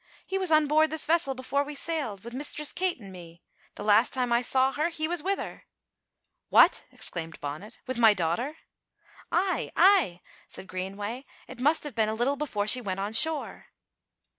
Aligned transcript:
He 0.25 0.39
was 0.39 0.51
on 0.51 0.65
board 0.65 0.89
this 0.89 1.05
vessel 1.05 1.35
before 1.35 1.63
we 1.63 1.75
sailed, 1.75 2.23
wi' 2.25 2.31
Mistress 2.35 2.71
Kate 2.73 2.99
an' 2.99 3.11
me. 3.11 3.43
The 3.75 3.83
last 3.83 4.11
time 4.11 4.33
I 4.33 4.41
saw 4.41 4.71
her 4.71 4.89
he 4.89 5.07
was 5.07 5.21
wi' 5.21 5.35
her." 5.35 5.65
"What!" 6.49 6.85
exclaimed 6.91 7.39
Bonnet, 7.39 7.77
"with 7.85 7.99
my 7.99 8.15
daughter?" 8.15 8.57
"Ay, 9.31 9.71
ay!" 9.75 10.21
said 10.47 10.65
Greenway, 10.65 11.25
"it 11.47 11.59
must 11.59 11.83
have 11.83 11.93
been 11.93 12.09
a 12.09 12.15
little 12.15 12.35
before 12.35 12.65
she 12.65 12.81
went 12.81 12.99
on 12.99 13.13
shore." 13.13 13.67